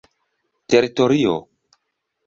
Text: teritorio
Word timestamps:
teritorio 0.69 1.35